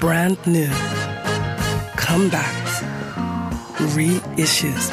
brand 0.00 0.38
new, 0.46 0.68
comebacks, 1.96 2.82
reissues. 3.94 4.90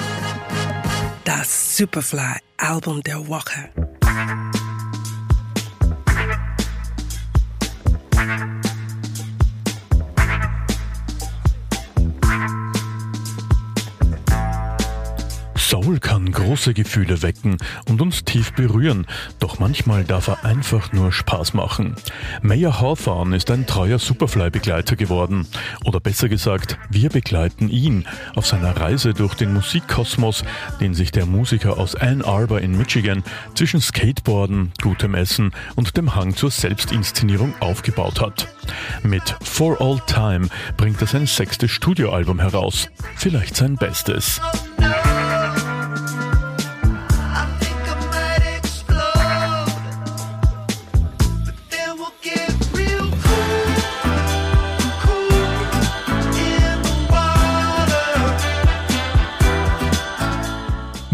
That 1.25 1.45
Superfly 1.45 2.39
Album 2.57 3.01
der 3.01 3.27
Woche. 3.27 3.69
Soul 15.67 15.99
kann 15.99 16.31
große 16.31 16.75
Gefühle 16.75 17.23
wecken 17.23 17.57
und 17.89 17.99
uns 17.99 18.23
tief 18.23 18.53
berühren, 18.53 19.07
doch 19.39 19.57
manchmal 19.57 20.03
darf 20.03 20.27
er 20.27 20.45
einfach 20.45 20.93
nur 20.93 21.11
Spaß 21.11 21.55
machen. 21.55 21.95
Mayer 22.43 22.79
Hawthorne 22.79 23.35
ist 23.35 23.49
ein 23.49 23.65
treuer 23.65 23.97
Superfly-Begleiter 23.97 24.95
geworden. 24.95 25.47
Oder 25.83 25.99
besser 25.99 26.29
gesagt, 26.29 26.77
wir 26.91 27.09
begleiten 27.09 27.67
ihn 27.69 28.05
auf 28.35 28.45
seiner 28.45 28.77
Reise 28.77 29.15
durch 29.15 29.33
den 29.33 29.55
Musikkosmos, 29.55 30.43
den 30.79 30.93
sich 30.93 31.11
der 31.11 31.25
Musiker 31.25 31.79
aus 31.79 31.95
Ann 31.95 32.21
Arbor 32.21 32.61
in 32.61 32.77
Michigan 32.77 33.23
zwischen 33.55 33.81
Skateboarden, 33.81 34.71
gutem 34.83 35.15
Essen 35.15 35.51
und 35.75 35.97
dem 35.97 36.13
Hang 36.13 36.35
zur 36.35 36.51
Selbstinszenierung 36.51 37.55
aufgebaut 37.59 38.21
hat. 38.21 38.47
Mit 39.01 39.35
For 39.41 39.81
All 39.81 39.99
Time 40.05 40.47
bringt 40.77 41.01
er 41.01 41.07
sein 41.07 41.25
sechstes 41.25 41.71
Studioalbum 41.71 42.39
heraus. 42.39 42.87
Vielleicht 43.15 43.55
sein 43.55 43.77
bestes. 43.77 44.39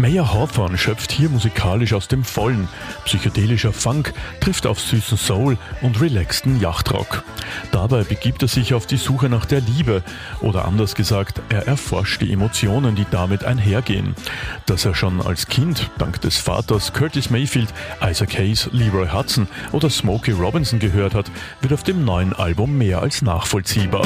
Mayer 0.02 0.34
Hawthorne 0.34 0.78
schöpft 0.78 1.12
hier 1.12 1.28
musikalisch 1.28 1.92
aus 1.92 2.08
dem 2.08 2.24
Vollen. 2.24 2.66
Psychedelischer 3.04 3.72
Funk 3.72 4.12
trifft 4.40 4.66
auf 4.66 4.80
süßen 4.80 5.16
Soul 5.16 5.58
und 5.80 6.00
relaxten 6.00 6.60
Yachtrock. 6.60 7.22
Dabei 7.70 8.02
begibt 8.02 8.42
er 8.42 8.48
sich 8.48 8.74
auf 8.74 8.84
die 8.84 8.96
Suche 8.96 9.28
nach 9.28 9.44
der 9.44 9.60
Liebe 9.60 10.02
oder 10.40 10.64
anders 10.64 10.96
gesagt, 10.96 11.40
er 11.50 11.68
erforscht 11.68 12.20
die 12.20 12.32
Emotionen, 12.32 12.96
die 12.96 13.06
damit 13.12 13.44
einhergehen. 13.44 14.16
Dass 14.66 14.84
er 14.84 14.96
schon 14.96 15.24
als 15.24 15.46
Kind 15.46 15.88
dank 15.98 16.20
des 16.20 16.36
Vaters 16.36 16.92
Curtis 16.92 17.30
Mayfield, 17.30 17.72
Isaac 18.04 18.36
Hayes, 18.36 18.70
Leroy 18.72 19.06
Hudson 19.06 19.46
oder 19.70 19.88
Smokey 19.88 20.32
Robinson 20.32 20.80
gehört 20.80 21.14
hat, 21.14 21.30
wird 21.60 21.72
auf 21.72 21.84
dem 21.84 22.04
neuen 22.04 22.32
Album 22.32 22.76
mehr 22.76 23.02
als 23.02 23.22
nachvollziehbar. 23.22 24.04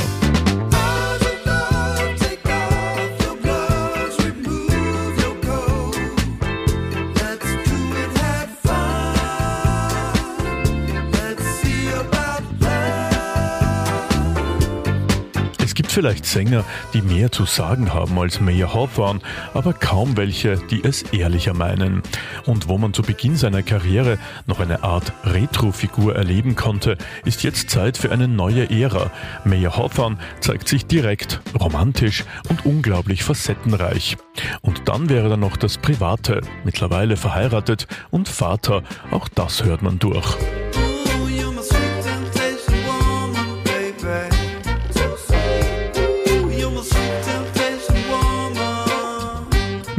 Vielleicht 15.97 16.27
Sänger, 16.27 16.63
die 16.93 17.01
mehr 17.01 17.33
zu 17.33 17.47
sagen 17.47 17.95
haben 17.95 18.19
als 18.19 18.39
Mayer 18.39 18.75
Hawthorne, 18.75 19.21
aber 19.55 19.73
kaum 19.73 20.19
welche, 20.19 20.59
die 20.59 20.85
es 20.85 21.01
ehrlicher 21.05 21.55
meinen. 21.55 22.03
Und 22.45 22.69
wo 22.69 22.77
man 22.77 22.93
zu 22.93 23.01
Beginn 23.01 23.35
seiner 23.35 23.63
Karriere 23.63 24.19
noch 24.45 24.61
eine 24.61 24.83
Art 24.83 25.15
Retro-Figur 25.25 26.15
erleben 26.15 26.55
konnte, 26.55 26.99
ist 27.25 27.45
jetzt 27.45 27.71
Zeit 27.71 27.97
für 27.97 28.13
eine 28.13 28.29
neue 28.29 28.69
Ära. 28.69 29.11
Mayer 29.47 29.75
Hawthorne 29.75 30.19
zeigt 30.41 30.69
sich 30.69 30.85
direkt, 30.85 31.41
romantisch 31.59 32.25
und 32.51 32.67
unglaublich 32.67 33.25
facettenreich. 33.25 34.19
Und 34.61 34.91
dann 34.91 35.09
wäre 35.09 35.31
da 35.31 35.39
noch 35.39 35.57
das 35.57 35.79
Private, 35.79 36.43
mittlerweile 36.63 37.17
verheiratet 37.17 37.87
und 38.11 38.29
Vater, 38.29 38.83
auch 39.11 39.29
das 39.29 39.65
hört 39.65 39.81
man 39.81 39.99
durch. 39.99 40.37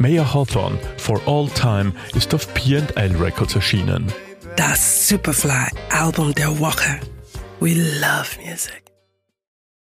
Mayer 0.07 0.33
Hawthorne 0.33 0.79
For 0.95 1.19
All 1.25 1.49
Time 1.49 1.91
ist 2.15 2.33
auf 2.33 2.53
P&L 2.53 3.15
Records 3.17 3.55
erschienen. 3.55 4.07
Das 4.55 5.09
Superfly 5.09 5.67
Album 5.89 6.33
der 6.33 6.57
Woche. 6.59 7.01
We 7.59 7.73
love 7.73 8.39
music. 8.41 8.86